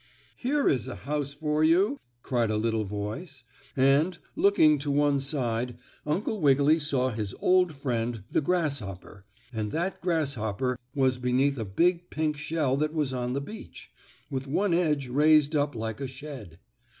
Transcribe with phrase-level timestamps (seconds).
[0.35, 3.43] "Here is a house for you!" cried a little voice,
[3.77, 5.77] and looking to one side
[6.07, 12.09] Uncle Wiggily saw his old friend the grasshopper, and that grasshopper was beneath a big
[12.09, 13.91] pink shell that was on the beach,
[14.31, 16.57] with one edge raised up like a shed.